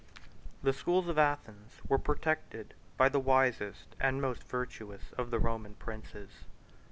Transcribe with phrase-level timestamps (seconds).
[0.61, 5.37] 147 The schools of Athens were protected by the wisest and most virtuous of the
[5.37, 6.31] Roman princes.